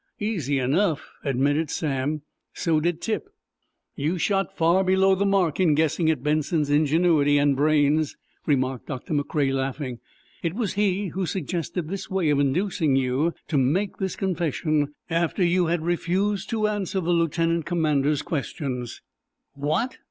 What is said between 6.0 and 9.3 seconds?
at Benson's ingenuity and brains," remarked Doctor